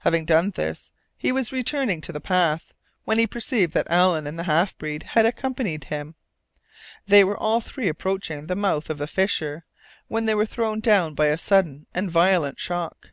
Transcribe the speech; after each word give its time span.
Having 0.00 0.26
done 0.26 0.50
this, 0.50 0.92
he 1.16 1.32
was 1.32 1.52
returning 1.52 2.02
to 2.02 2.12
the 2.12 2.20
path, 2.20 2.74
when 3.04 3.16
he 3.18 3.26
perceived 3.26 3.72
that 3.72 3.86
Allen 3.90 4.26
and 4.26 4.38
the 4.38 4.42
half 4.42 4.76
breed 4.76 5.02
had 5.04 5.24
accompanied 5.24 5.84
him. 5.84 6.16
They 7.06 7.24
were 7.24 7.38
all 7.38 7.62
three 7.62 7.88
approaching 7.88 8.46
the 8.46 8.54
mouth 8.54 8.90
of 8.90 8.98
the 8.98 9.06
fissure, 9.06 9.64
when 10.06 10.26
they 10.26 10.34
were 10.34 10.44
thrown 10.44 10.80
down 10.80 11.14
by 11.14 11.28
a 11.28 11.38
sudden 11.38 11.86
and 11.94 12.10
violent 12.10 12.60
shock. 12.60 13.12